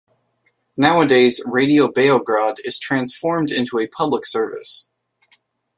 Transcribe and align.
Nowadays, 0.77 1.43
Radio 1.45 1.87
Beograd 1.87 2.55
is 2.65 2.79
transformed 2.79 3.51
into 3.51 3.77
a 3.77 3.85
public 3.85 4.25
service. 4.25 4.89